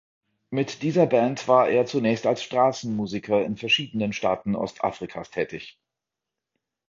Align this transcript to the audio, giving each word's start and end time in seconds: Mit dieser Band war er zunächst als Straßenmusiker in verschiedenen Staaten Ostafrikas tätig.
Mit 0.49 0.81
dieser 0.81 1.05
Band 1.05 1.47
war 1.47 1.69
er 1.69 1.85
zunächst 1.85 2.25
als 2.25 2.41
Straßenmusiker 2.41 3.45
in 3.45 3.55
verschiedenen 3.55 4.13
Staaten 4.13 4.55
Ostafrikas 4.55 5.29
tätig. 5.29 5.77